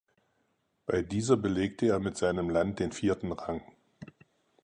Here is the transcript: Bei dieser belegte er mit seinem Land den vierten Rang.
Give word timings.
Bei 0.87 1.03
dieser 1.03 1.37
belegte 1.37 1.85
er 1.85 1.99
mit 1.99 2.17
seinem 2.17 2.49
Land 2.49 2.79
den 2.79 2.91
vierten 2.91 3.31
Rang. 3.31 3.61